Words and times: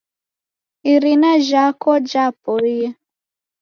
Irina 0.93 1.31
jhako 1.47 1.91
japoie. 2.11 2.87